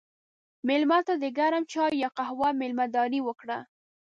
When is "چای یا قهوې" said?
1.71-2.49